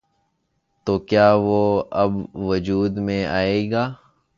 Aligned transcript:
تو 0.87 0.97
کیا 0.99 1.27
وہ 1.35 1.83
اب 1.91 2.11
وجود 2.35 2.97
میں 2.97 3.25
آئے 3.25 3.71
گا؟ 3.71 3.91